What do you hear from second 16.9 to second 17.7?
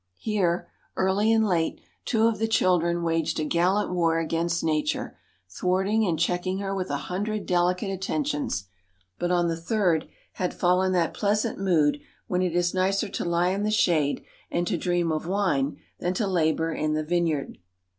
the vine yard.